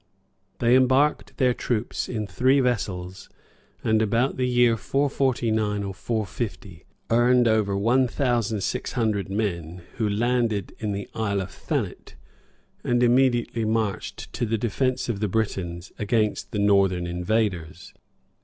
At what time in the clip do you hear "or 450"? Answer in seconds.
5.83-6.85